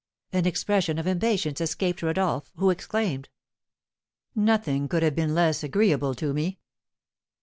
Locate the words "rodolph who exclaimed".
2.01-3.29